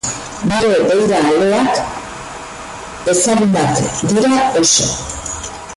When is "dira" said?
4.15-4.33